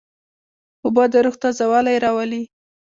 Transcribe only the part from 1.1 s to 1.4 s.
د روح